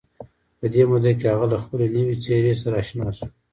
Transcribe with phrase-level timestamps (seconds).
[0.59, 3.27] په دې موده کې هغه له خپلې نوې څېرې سره اشنا شو